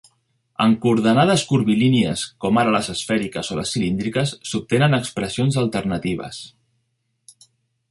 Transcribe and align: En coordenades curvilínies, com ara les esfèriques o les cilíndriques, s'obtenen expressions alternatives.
En 0.63 0.71
coordenades 0.85 1.43
curvilínies, 1.49 2.23
com 2.45 2.61
ara 2.63 2.73
les 2.77 2.89
esfèriques 2.95 3.53
o 3.55 3.59
les 3.61 3.75
cilíndriques, 3.77 4.33
s'obtenen 4.53 4.99
expressions 5.01 5.63
alternatives. 5.67 6.43